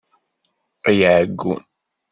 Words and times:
Ay 0.87 0.99
aɛeggun! 1.07 1.61